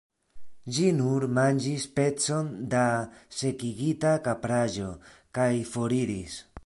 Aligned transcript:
Ĝi 0.77 0.85
nur 1.01 1.25
manĝis 1.39 1.85
pecon 1.99 2.49
da 2.71 2.81
sekigita 3.41 4.15
kapraĵo, 4.29 4.89
kaj 5.41 5.51
foriris. 5.75 6.41